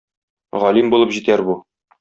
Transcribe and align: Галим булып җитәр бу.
Галим 0.63 0.89
булып 0.95 1.15
җитәр 1.19 1.47
бу. 1.51 1.61